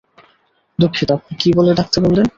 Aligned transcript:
দুঃখিত, 0.79 1.09
আপনি 1.11 1.33
কী 1.39 1.49
বলে 1.53 1.71
ডাকতে 1.73 1.97
বললেন? 2.01 2.27